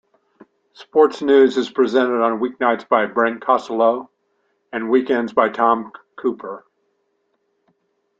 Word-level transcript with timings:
Sports 0.73 1.21
news 1.21 1.57
is 1.57 1.69
presented 1.69 2.21
on 2.23 2.39
weeknights 2.39 2.89
by 2.89 3.05
Brent 3.05 3.39
Costelloe 3.39 4.09
and 4.73 4.89
weekends 4.89 5.31
by 5.31 5.47
Tom 5.49 5.91
Cooper. 6.15 6.65